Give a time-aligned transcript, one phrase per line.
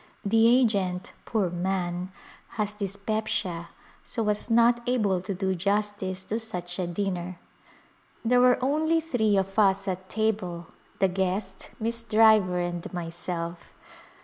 [0.25, 2.11] The agent, poor man,
[2.57, 3.69] has dyspepsia,
[4.03, 7.37] so was not able to do justice to such a dinner.
[8.25, 10.65] There were only three of us at table,
[10.97, 11.69] the guest.
[11.79, 13.59] Miss Driver and myself.